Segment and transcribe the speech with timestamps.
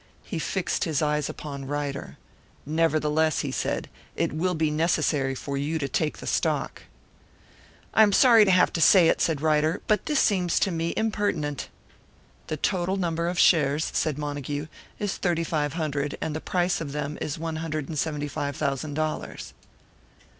[0.23, 2.17] He fixed his eyes upon Ryder.
[2.65, 6.81] "Nevertheless," he said, "it will be necessary for you to take the stock."
[7.93, 10.95] "I am sorry to have to say it," said Ryder, "but this seems to me
[10.97, 11.69] impertinent."
[12.47, 14.65] "The total number of shares," said Montague,
[14.97, 18.55] "is thirty five hundred, and the price of them is one hundred and seventy five
[18.55, 19.53] thousand dollars."